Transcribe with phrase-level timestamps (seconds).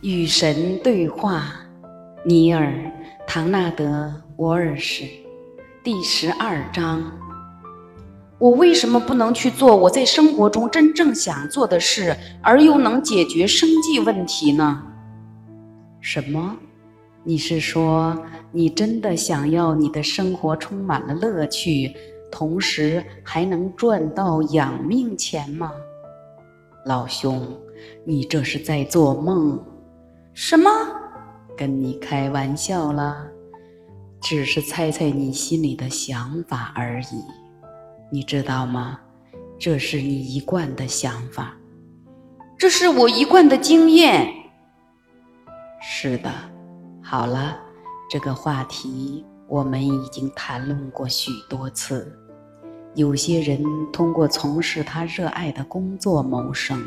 [0.00, 1.46] 与神对话，
[2.24, 2.66] 尼尔·
[3.26, 3.84] 唐纳德·
[4.36, 5.04] 沃尔什，
[5.82, 7.02] 第十二章。
[8.38, 14.84] 我为什么不能去做我在生活中真正想做的事，而又能解决生计问题呢？
[16.00, 16.56] 什么？
[17.24, 18.16] 你是说
[18.52, 21.92] 你真的想要你的生活充满了乐趣，
[22.30, 25.72] 同时还能赚到养命钱吗？
[26.86, 27.44] 老兄，
[28.04, 29.60] 你这是在做梦。
[30.40, 30.70] 什么？
[31.56, 33.26] 跟你开玩笑啦，
[34.20, 37.24] 只是猜猜你心里的想法而已。
[38.12, 39.00] 你知道吗？
[39.58, 41.56] 这是你一贯的想法，
[42.56, 44.32] 这是我一贯的经验。
[45.82, 46.30] 是的。
[47.02, 47.58] 好了，
[48.08, 52.16] 这个话题我们已经谈论过许多次。
[52.94, 53.60] 有些人
[53.92, 56.80] 通过从事他热爱的工作谋生。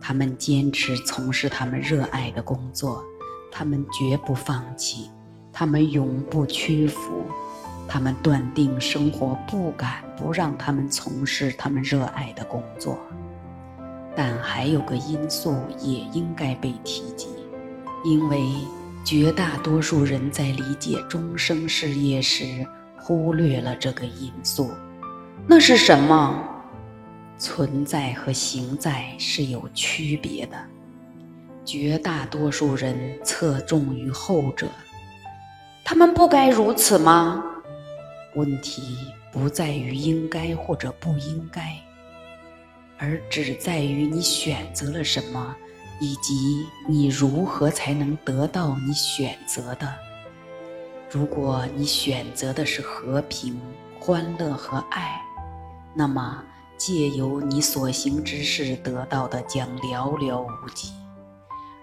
[0.00, 3.02] 他们坚持从事他们热爱的工作，
[3.50, 5.10] 他们绝不放弃，
[5.52, 7.24] 他们永不屈服，
[7.88, 12.98] 他们断定生活不敢不让他们从事他们热爱的工作。
[14.16, 17.28] 但还有个因素也应该被提及，
[18.04, 18.48] 因为
[19.04, 24.70] 绝大多数人在理解终生事业时忽略了这个因素。
[25.46, 26.57] 那是什么？
[27.38, 30.58] 存在和行在是有区别的，
[31.64, 34.66] 绝大多数人侧重于后者。
[35.84, 37.42] 他们不该如此吗？
[38.34, 38.98] 问题
[39.32, 41.76] 不在于应该或者不应该，
[42.98, 45.54] 而只在于你选择了什么，
[46.00, 49.94] 以及你如何才能得到你选择的。
[51.08, 53.58] 如果你选择的是和平、
[53.98, 55.22] 欢乐和爱，
[55.94, 56.42] 那么。
[56.78, 60.92] 借由你所行之事得到的将寥寥无几。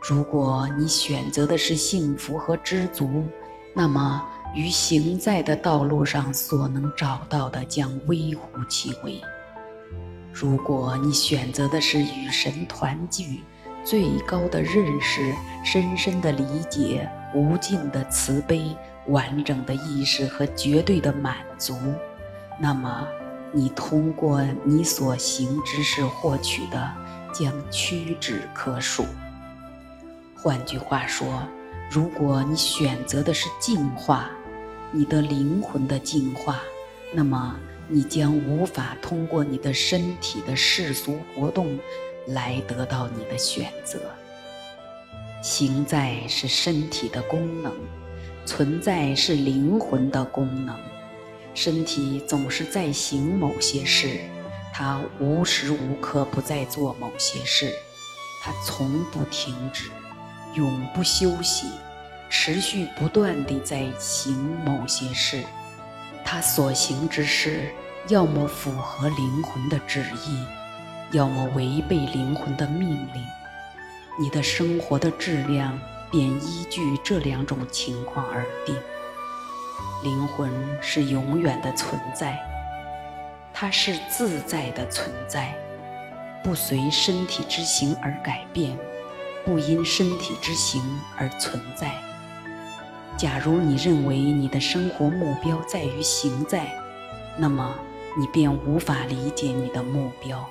[0.08, 3.26] 如果你选择的是幸福和知足，
[3.74, 4.24] 那么
[4.56, 9.22] 于行在的道路上所能找到的将微乎其微。
[10.32, 13.42] 如果你选择的是与神团聚、
[13.84, 15.34] 最高的认识、
[15.64, 18.64] 深深的理解、无尽的慈悲、
[19.08, 21.76] 完整的意识和绝对的满足，
[22.60, 23.08] 那么。
[23.58, 26.92] 你通过你所行之事获取的，
[27.34, 29.06] 将屈指可数。
[30.36, 31.42] 换句话说，
[31.90, 34.30] 如果你选择的是进化，
[34.92, 36.60] 你的灵魂的进化，
[37.14, 37.56] 那么
[37.88, 41.80] 你将无法通过你的身体的世俗活动
[42.28, 44.02] 来得到你的选择。
[45.42, 47.72] 行在是身体的功能，
[48.46, 50.78] 存在是灵魂的功能。
[51.56, 54.20] 身体总是在行某些事，
[54.74, 57.74] 它无时无刻不在做某些事，
[58.44, 59.90] 它从不停止，
[60.54, 61.68] 永不休息，
[62.30, 65.44] 持续不断地在行某些事。
[66.26, 67.72] 它所行之事，
[68.10, 70.44] 要么符合灵魂的旨意，
[71.16, 73.24] 要么违背灵魂的命令。
[74.20, 75.80] 你的生活的质量
[76.12, 78.76] 便依据这两种情况而定。
[80.04, 82.38] 灵魂是永远的存在，
[83.54, 85.56] 它是自在的存在，
[86.44, 88.78] 不随身体之行而改变，
[89.44, 90.82] 不因身体之行
[91.18, 91.92] 而存在。
[93.18, 96.68] 假如你认为你的生活目标在于行在，
[97.38, 97.74] 那么
[98.18, 100.48] 你便无法理解你的目标。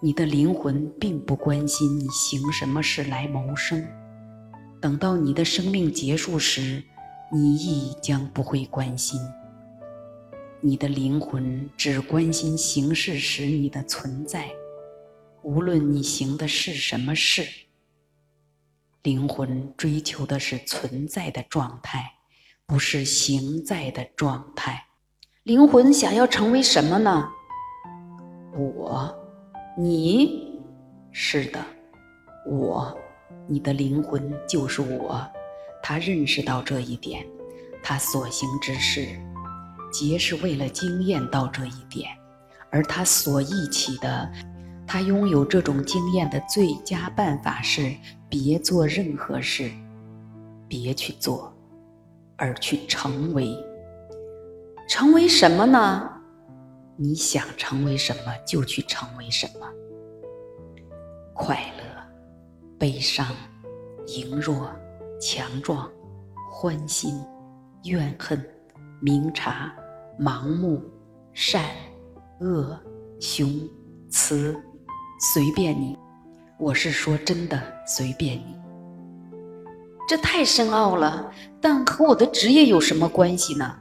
[0.00, 3.84] 你的灵魂并不关心你行什么事来谋生，
[4.80, 6.82] 等到你的生命结束时。
[7.32, 9.20] 你亦将不会关心，
[10.60, 14.48] 你的灵魂只关心行事时你的存在，
[15.42, 17.44] 无论你行的是什么事。
[19.02, 22.12] 灵魂追求的是存在的状态，
[22.64, 24.84] 不是行在的状态。
[25.42, 27.28] 灵魂想要成为什么呢？
[28.56, 29.14] 我，
[29.76, 30.60] 你，
[31.12, 31.64] 是的，
[32.48, 32.96] 我，
[33.48, 35.28] 你的灵魂就是我。
[35.88, 37.24] 他认识到这一点，
[37.80, 39.06] 他所行之事，
[39.92, 42.10] 皆是为了经验到这一点，
[42.70, 44.28] 而他所忆起的，
[44.84, 47.94] 他拥有这种经验的最佳办法是：
[48.28, 49.70] 别做任何事，
[50.66, 51.56] 别去做，
[52.34, 53.56] 而去成为。
[54.88, 56.10] 成为什么呢？
[56.96, 59.68] 你想成为什么，就去成为什么。
[61.32, 61.84] 快乐、
[62.76, 63.24] 悲伤、
[64.04, 64.68] 羸弱。
[65.20, 65.90] 强壮、
[66.52, 67.18] 欢欣、
[67.84, 68.42] 怨恨、
[69.00, 69.72] 明察、
[70.20, 70.82] 盲目、
[71.32, 71.64] 善、
[72.40, 72.78] 恶、
[73.18, 73.48] 雄、
[74.10, 74.54] 雌，
[75.32, 75.96] 随便你。
[76.58, 78.56] 我是说真的，随便你。
[80.08, 81.30] 这太深奥了，
[81.60, 83.76] 但和我的职业有什么关系呢？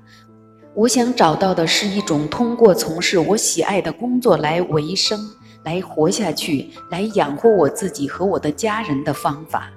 [0.74, 5.20] 我想找到的是一种通过从事我喜爱的工作来维生、
[5.64, 9.70] 来活下去、来养活我自己和我的家人的方法。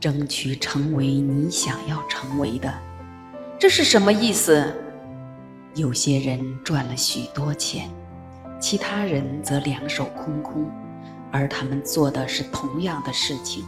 [0.00, 2.72] 争取成为你想要成为的，
[3.58, 4.74] 这是什么意思？
[5.74, 7.90] 有些人赚了许多钱，
[8.60, 10.70] 其他人则两手空空，
[11.32, 13.64] 而他们做的是同样的事情。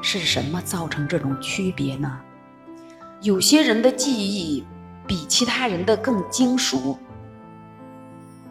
[0.00, 2.20] 是什么造成这种区别呢？
[3.20, 4.64] 有些人的记忆
[5.06, 6.96] 比其他人的更精熟，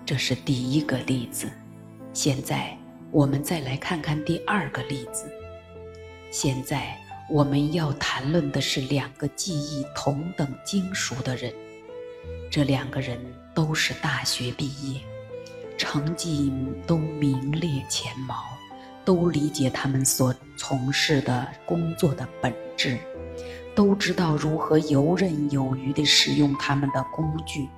[0.06, 1.48] 这是第一个例子。
[2.14, 2.78] 现在
[3.12, 5.32] 我们再来看看第二个例子。
[6.30, 6.98] 现在
[7.30, 11.54] 我们要谈论的是两个记忆同等精熟的人，
[12.50, 13.20] 这两个人
[13.54, 15.02] 都是大学毕业，
[15.78, 16.52] 成绩
[16.86, 18.44] 都名列前茅。
[19.06, 22.98] 都理解他们所从事的工作的本质，
[23.74, 27.70] 都知道如何游刃有余地使用他们的工具。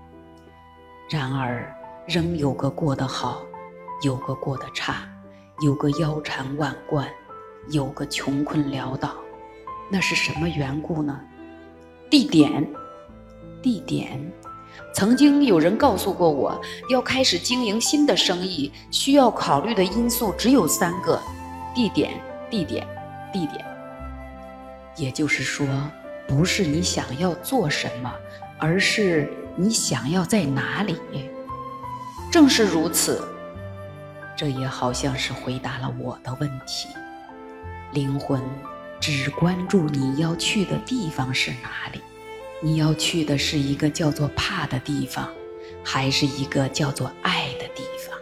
[1.07, 1.71] 然而，
[2.07, 3.43] 仍有个过得好，
[4.01, 5.07] 有个过得差，
[5.61, 7.07] 有个腰缠万贯，
[7.69, 9.15] 有个穷困潦倒。
[9.91, 11.19] 那是什么缘故呢？
[12.09, 12.67] 地点，
[13.61, 14.19] 地点。
[14.93, 16.59] 曾经有人告诉过我，
[16.89, 21.19] 要开始经营新的生意，需要考虑的因素只有三个：
[21.75, 22.13] 地点、
[22.49, 22.87] 地点、
[23.33, 23.65] 地点。
[24.95, 25.67] 也就是说，
[26.27, 28.11] 不是你想要做什么，
[28.57, 30.97] 而是你想要在哪里。
[32.31, 33.23] 正是如此，
[34.35, 36.87] 这也好像是回答了我的问题。
[37.91, 38.39] 灵魂
[38.99, 42.01] 只关注你要去的地方是哪里。
[42.61, 45.29] 你要去的是一个叫做怕的地方，
[45.83, 48.19] 还是一个叫做爱的地方？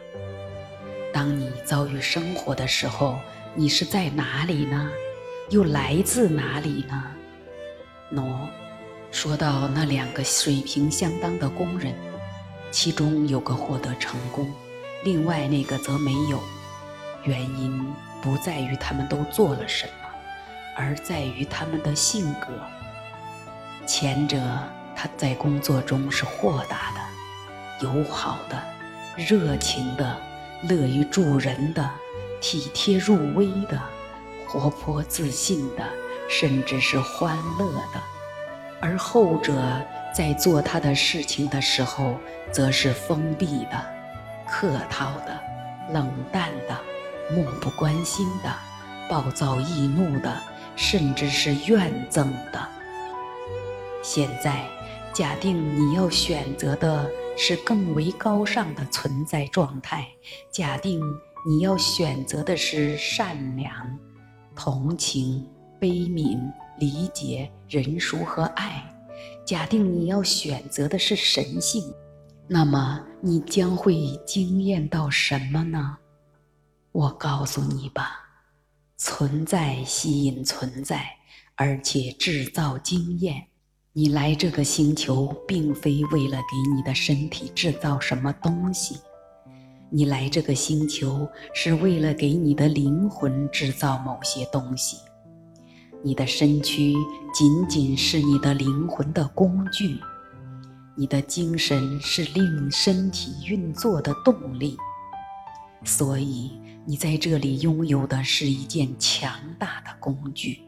[1.11, 3.17] 当你遭遇生活的时候，
[3.55, 4.91] 你是在哪里呢？
[5.49, 7.03] 又来自哪里呢？
[8.13, 8.47] 喏，
[9.11, 11.95] 说到那两个水平相当的工人，
[12.69, 14.53] 其中有个获得成功，
[15.03, 16.39] 另外那个则没有。
[17.23, 17.83] 原因
[18.21, 20.06] 不在于他们都做了什么，
[20.77, 22.47] 而在于他们的性格。
[23.87, 24.37] 前者
[24.95, 28.61] 他在工作中是豁达的、友好的、
[29.15, 30.15] 热情的、
[30.69, 31.89] 乐于助人的、
[32.39, 33.81] 体贴入微的、
[34.47, 35.83] 活泼自信的，
[36.29, 37.99] 甚至是欢乐的；
[38.79, 39.53] 而后者
[40.13, 42.15] 在做他的事情的时候，
[42.51, 43.83] 则是封闭的、
[44.47, 45.39] 客套的、
[45.91, 46.77] 冷淡的、
[47.33, 48.51] 漠不关心的、
[49.09, 50.33] 暴躁易怒的，
[50.77, 52.65] 甚至是怨憎的。
[54.01, 54.65] 现在，
[55.13, 60.07] 假定你要选择的是更为高尚的存在状态，
[60.49, 61.01] 假定
[61.45, 63.99] 你要选择的是善良、
[64.55, 65.45] 同情、
[65.79, 66.39] 悲悯、
[66.79, 68.83] 理解、仁淑和爱，
[69.45, 71.93] 假定你要选择的是神性，
[72.47, 75.97] 那么你将会惊艳到什么呢？
[76.91, 78.26] 我告诉你吧，
[78.97, 81.05] 存在吸引存在，
[81.55, 83.43] 而且制造经验。
[83.93, 88.97] 你来这个星球，并非为了给你的身体制造什么东西，
[89.91, 94.97] 你来这个星球是为了给你的灵魂制造某些东西。
[96.03, 96.95] 你的身躯
[97.31, 99.99] 仅仅是你的灵魂的工具，
[100.95, 104.75] 你的精神是令身体运作的动力。
[105.87, 106.51] 所以，
[106.85, 110.59] 你在这里拥有的是一件强大的工具。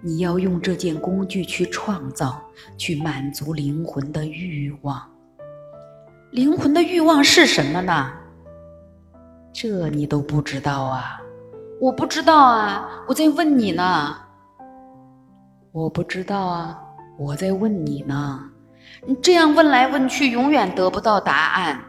[0.00, 2.40] 你要用这件工具去创造，
[2.78, 5.02] 去满足灵魂的欲望。
[6.30, 8.12] 灵魂的欲望是什么呢？
[9.52, 11.20] 这你都不知道啊！
[11.80, 12.88] 我不知道啊！
[13.08, 14.16] 我在问你呢。
[15.72, 16.80] 我不知道啊！
[17.18, 18.40] 我在问你呢。
[19.04, 21.80] 你这样问来问去，永远得不到答案。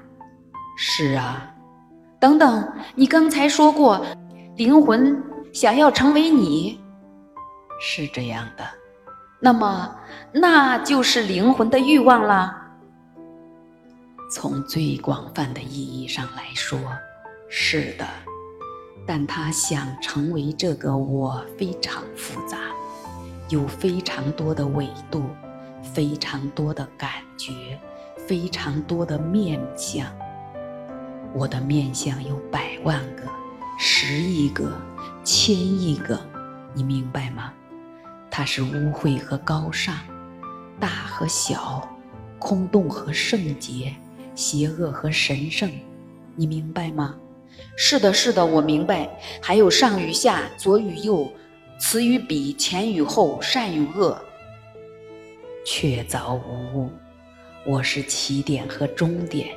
[0.76, 1.52] 是啊。
[2.26, 4.04] 等等，你刚才说过，
[4.58, 6.82] 灵魂想要成为你。
[7.80, 8.64] 是这样的，
[9.40, 9.96] 那么
[10.32, 12.52] 那就是灵魂的欲望了。
[14.32, 16.80] 从最广泛的意义上来说，
[17.48, 18.08] 是的。
[19.06, 22.58] 但他想成为这个我非常复杂，
[23.50, 25.22] 有非常多的维度，
[25.94, 27.54] 非常多的感觉，
[28.18, 30.08] 非常多的面相。
[31.36, 33.24] 我的面相有百万个、
[33.78, 34.72] 十亿个、
[35.22, 36.18] 千亿个，
[36.74, 37.52] 你明白吗？
[38.32, 39.94] 它是污秽和高尚，
[40.80, 41.86] 大和小，
[42.40, 43.94] 空洞和圣洁，
[44.34, 45.70] 邪恶和神圣，
[46.38, 47.18] 你明白吗？
[47.76, 49.10] 是的，是的，我明白。
[49.42, 51.30] 还有上与下，左与右，
[51.78, 54.18] 此与彼，前与后，善与恶，
[55.66, 56.90] 确凿无误。
[57.66, 59.50] 我是起点和终点，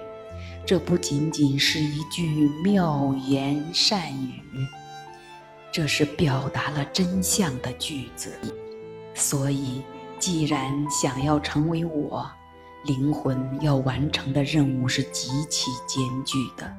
[0.68, 4.42] 这不仅仅是一句妙言善语，
[5.72, 8.38] 这是表达了真相的句子。
[9.14, 9.82] 所以，
[10.18, 12.30] 既然想要成为我，
[12.84, 16.70] 灵魂要完成的任务是极其艰巨的，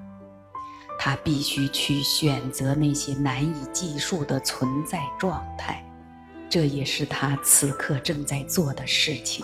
[0.99, 5.83] 他必须去选择那些难以计数的存在状态，
[6.47, 9.43] 这也是他此刻正在做的事情。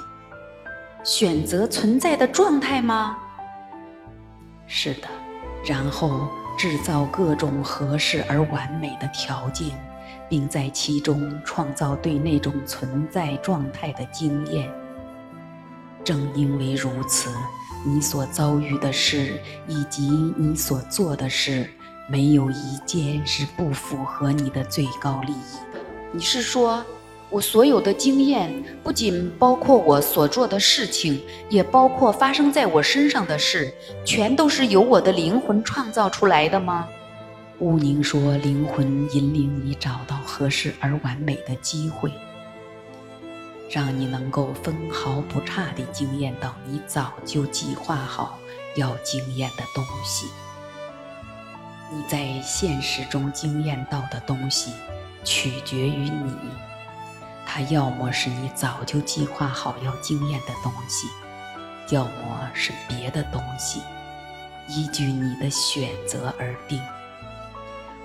[1.04, 3.18] 选择存在的状态吗？
[4.68, 5.08] 是的，
[5.66, 9.68] 然后制造各种合适而完美的条件，
[10.30, 14.72] 并在其中创造对那种存在状态的经验。
[16.04, 17.30] 正因为如此，
[17.86, 20.08] 你所遭遇的事以及
[20.38, 21.70] 你所做的事，
[22.08, 25.80] 没有一件是不符合你的最高利益的。
[26.12, 26.86] 你是说？
[27.36, 33.74] 我所有的经验，不仅包括我所做的事情，也包括发生在我身上的事，
[34.06, 36.88] 全都是由我的灵魂创造出来的吗？
[37.60, 42.10] 乌宁说：“灵魂引领你找到合适而完美的机会，
[43.70, 48.40] 让你能够分毫不差地惊艳到你早就计划好
[48.78, 50.28] 要惊艳的东西。
[51.92, 54.72] 你在现实中惊艳到的东西，
[55.26, 56.32] 取决于你。”
[57.46, 61.08] 它要么是你早就计划好要经验的东西，
[61.90, 63.82] 要么是别的东西，
[64.68, 66.82] 依据你的选择而定。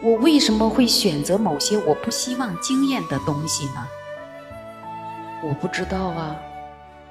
[0.03, 3.87] 我为什么会选择某些我不希望经验的东西呢？
[5.43, 6.37] 我不知道啊。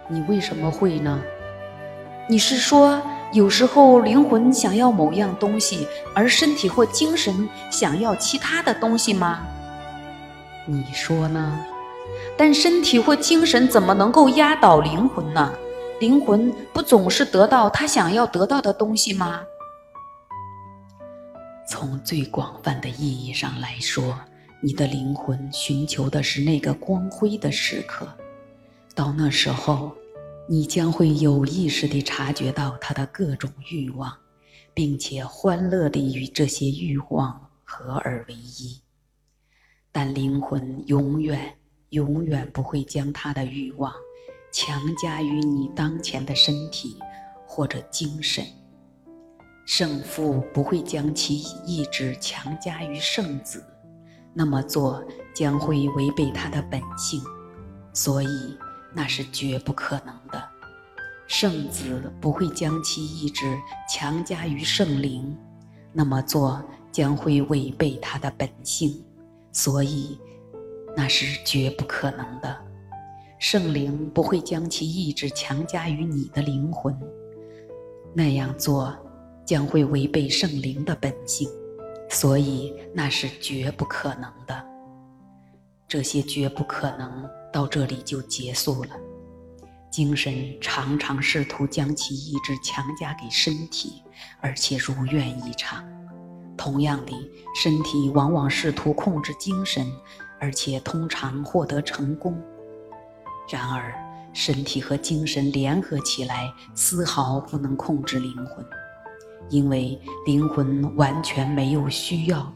[0.07, 1.21] 你为什么会呢？
[2.27, 2.99] 你是说，
[3.31, 9.39] 有时候灵魂想要某样东西，而身体或精神想要其他的东西吗？
[10.65, 11.59] 你说呢？
[12.39, 15.53] 但身体或精神怎么能够压倒灵魂呢？
[15.99, 19.41] 灵魂不总是得到他想要得到的东西吗？
[21.67, 24.17] 从最广泛的意义上来说，
[24.61, 28.07] 你的灵魂寻求的是那个光辉的时刻。
[28.95, 29.91] 到那时候，
[30.47, 34.15] 你将会有意识地察觉到他的各种欲望，
[34.73, 38.79] 并且欢乐地与这些欲望合而为一。
[39.91, 41.58] 但灵魂永远。
[41.89, 43.93] 永远不会将他的欲望
[44.51, 46.97] 强加于你当前的身体
[47.47, 48.45] 或者精神。
[49.65, 53.63] 圣父不会将其意志强加于圣子，
[54.33, 55.03] 那么做
[55.33, 57.21] 将会违背他的本性，
[57.93, 58.57] 所以
[58.93, 60.43] 那是绝不可能的。
[61.27, 65.37] 圣子不会将其意志强加于圣灵，
[65.93, 69.03] 那么做将会违背他的本性，
[69.51, 70.19] 所以。
[70.95, 72.57] 那是绝不可能的。
[73.37, 76.97] 圣灵不会将其意志强加于你的灵魂，
[78.13, 78.93] 那样做
[79.45, 81.49] 将会违背圣灵的本性，
[82.09, 84.65] 所以那是绝不可能的。
[85.87, 88.89] 这些绝不可能到这里就结束了。
[89.89, 94.03] 精神常常试图将其意志强加给身体，
[94.41, 95.83] 而且如愿以偿。
[96.57, 97.13] 同样的，
[97.55, 99.87] 身体往往试图控制精神。
[100.39, 102.39] 而且通常获得成功。
[103.51, 103.93] 然而，
[104.31, 108.63] 身体和精神联合起来，丝毫不能控制灵魂，
[109.49, 112.51] 因为灵魂完全没有需要，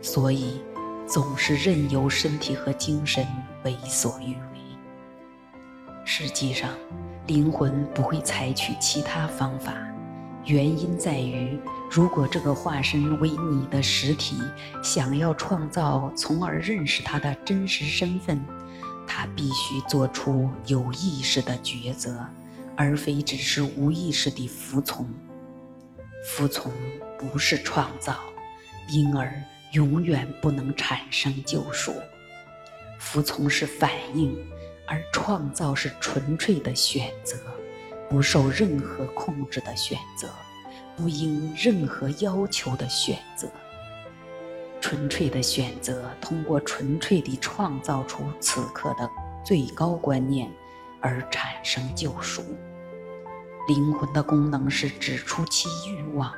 [0.00, 0.60] 所以
[1.06, 3.26] 总是任由身体和精神
[3.64, 4.58] 为所欲为。
[6.04, 6.70] 实际上，
[7.26, 9.74] 灵魂不会采取其他方法，
[10.46, 11.60] 原因在于。
[11.90, 14.36] 如果这个化身为你的实体，
[14.82, 18.38] 想要创造，从而认识他的真实身份，
[19.06, 22.26] 他必须做出有意识的抉择，
[22.76, 25.08] 而非只是无意识地服从。
[26.26, 26.70] 服从
[27.16, 28.16] 不是创造，
[28.90, 29.32] 因而
[29.72, 31.94] 永远不能产生救赎。
[32.98, 34.36] 服从是反应，
[34.86, 37.36] 而创造是纯粹的选择，
[38.10, 40.28] 不受任何控制的选择。
[40.98, 43.48] 不应任何要求的选择，
[44.80, 49.08] 纯粹的选择，通过纯粹地创造出此刻的
[49.44, 50.50] 最高观念，
[51.00, 52.42] 而产生救赎。
[53.68, 56.32] 灵魂的功能是指出其欲望，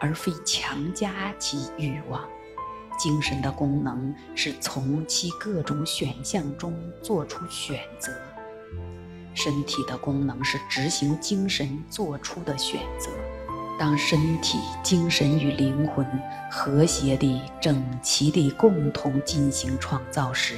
[0.00, 2.22] 而非强加其欲望；
[2.98, 8.12] 精神的功能是从其各种选项中做出选择；
[9.34, 13.10] 身体的功能是执行精神做出的选择。
[13.78, 16.06] 当身体、精神与灵魂
[16.50, 20.54] 和谐地、整齐地共同进行创造时，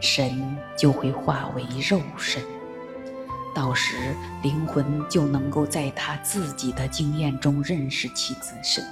[0.00, 2.42] 神就会化为肉身。
[3.54, 3.96] 到时，
[4.42, 8.84] 灵魂就能够在他自己的经验中认识其自身。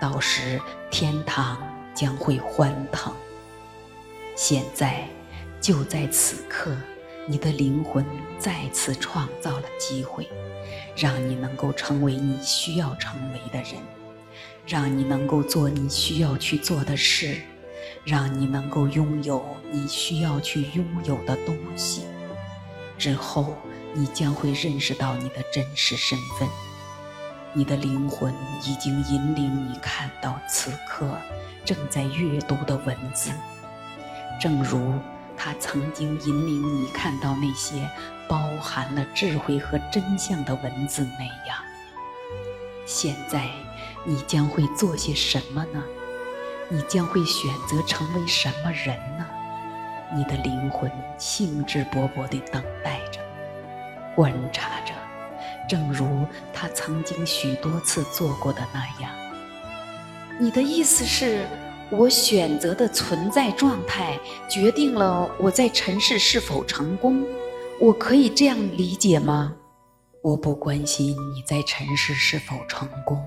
[0.00, 0.60] 到时，
[0.90, 1.58] 天堂
[1.94, 3.12] 将会欢腾。
[4.34, 5.06] 现在，
[5.60, 6.74] 就在此刻。
[7.26, 8.04] 你的灵魂
[8.38, 10.28] 再次创造了机会，
[10.96, 13.80] 让你能够成为你需要成为的人，
[14.66, 17.40] 让你能够做你需要去做的事，
[18.04, 22.04] 让你能够拥有你需要去拥有的东西。
[22.98, 23.56] 之后，
[23.94, 26.48] 你将会认识到你的真实身份。
[27.52, 28.32] 你的灵魂
[28.64, 31.16] 已经引领你看到此刻
[31.64, 33.30] 正在阅读的文字，
[34.40, 34.92] 正如。
[35.42, 37.88] 他曾经引领你看到那些
[38.28, 41.56] 包含了智慧和真相的文字那样。
[42.84, 43.48] 现在，
[44.04, 45.82] 你将会做些什么呢？
[46.68, 49.26] 你将会选择成为什么人呢？
[50.14, 53.18] 你的灵魂兴致勃勃地等待着，
[54.14, 54.92] 观察着，
[55.66, 59.10] 正如他曾经许多次做过的那样。
[60.38, 61.46] 你的意思是？
[61.92, 64.18] 我选择的存在状态
[64.48, 67.24] 决定了我在尘世是否成功，
[67.80, 69.56] 我可以这样理解吗？
[70.22, 73.20] 我不关心你在尘世是否成功，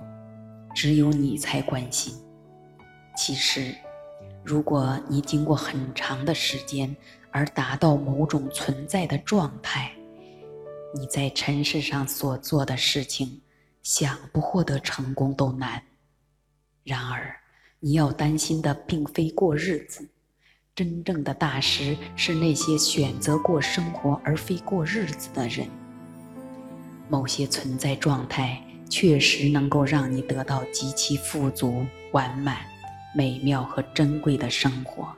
[0.74, 2.16] 只有你才关心。
[3.18, 3.76] 其实，
[4.44, 6.96] 如果你经过很长的时间
[7.32, 9.92] 而达到某种存在的状态，
[10.96, 13.42] 你在尘世上所做的事情，
[13.82, 15.84] 想不获得成功都难。
[16.86, 17.36] 然而，
[17.86, 20.08] 你要担心的并非过日子，
[20.74, 25.68] 真正的大师是那些选择过生活而非过日子的人。
[27.10, 32.60] 某些存在状态确实能够让你得到极其富足、完满、
[33.14, 35.10] 美妙和珍贵的生活，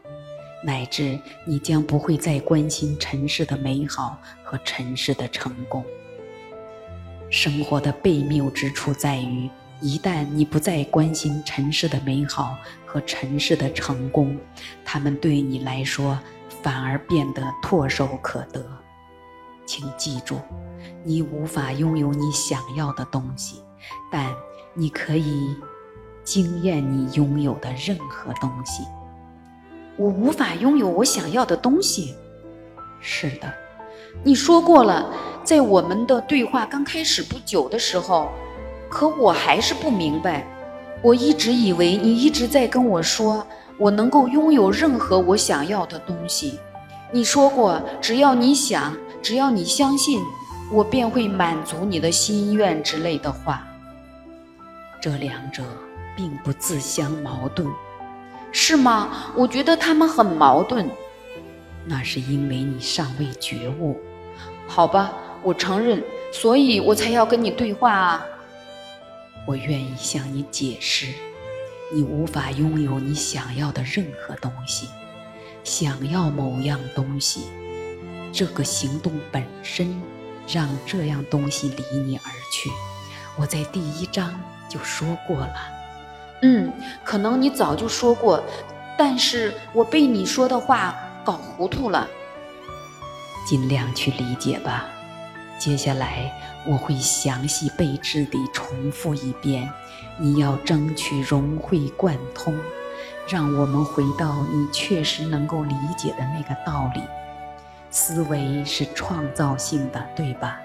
[0.64, 5.86] 乃至你将不会再关心尘世的美好和尘世的成功。
[7.30, 9.48] 生活的悖谬之处在于。
[9.86, 14.36] 一旦你不再关心尘世的美好和尘世的成功，
[14.84, 16.18] 他们对你来说
[16.64, 18.66] 反而变得唾手可得。
[19.64, 20.40] 请记住，
[21.04, 23.62] 你无法拥有你想要的东西，
[24.12, 24.34] 但
[24.74, 25.56] 你可以
[26.24, 28.82] 惊艳你拥有的任何东西。
[29.98, 32.16] 我无法拥有我想要的东西。
[33.02, 33.54] 是的，
[34.24, 38.32] 你说过了，在我们的对话刚开始不久的时候。
[38.96, 40.48] 可我还是不明白，
[41.02, 43.46] 我一直以为你一直在跟我说，
[43.78, 46.58] 我能够拥有任何我想要的东西。
[47.12, 50.22] 你说过，只要你想，只要你相信，
[50.72, 53.68] 我便会满足你的心愿之类的话。
[55.02, 55.62] 这两者
[56.16, 57.68] 并不自相矛盾，
[58.54, 59.10] 是吗？
[59.36, 60.90] 我觉得他们很矛盾。
[61.84, 64.00] 那是因为你尚未觉悟。
[64.68, 65.12] 好吧，
[65.44, 68.26] 我承认，所以我才要跟你对话啊。
[69.46, 71.14] 我愿意向你解释，
[71.94, 74.88] 你无法拥有你想要的任何东西。
[75.64, 77.42] 想要某样东西，
[78.32, 80.02] 这个行动本身
[80.48, 82.70] 让这样东西离你而去。
[83.36, 85.56] 我在第一章就说过了。
[86.42, 86.72] 嗯，
[87.04, 88.44] 可能你早就说过，
[88.98, 92.08] 但是我被你说的话搞糊涂了。
[93.48, 94.88] 尽量去理解吧。
[95.58, 96.32] 接下来
[96.66, 99.72] 我会详细备至地重复一遍，
[100.18, 102.54] 你要争取融会贯通，
[103.28, 107.02] 让我们回到你确实能够理解的那个道理。
[107.90, 110.60] 思维是创造性的，对吧？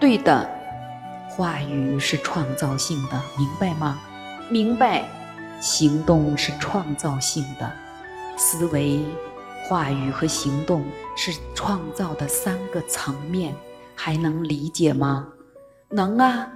[0.00, 0.48] 对的。
[1.28, 4.00] 话语是创造性的，明白吗？
[4.48, 5.04] 明白。
[5.60, 7.70] 行动是创造性的，
[8.36, 9.00] 思维、
[9.64, 10.84] 话语和行动
[11.16, 13.54] 是创造的三个层面。
[13.94, 15.28] 还能理解吗？
[15.90, 16.50] 能啊，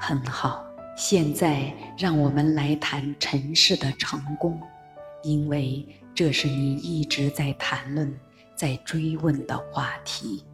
[0.00, 0.64] 很好。
[0.96, 4.60] 现在让我们来谈尘世的成功，
[5.22, 8.14] 因为这是你一直在谈论、
[8.54, 10.44] 在追问的话题。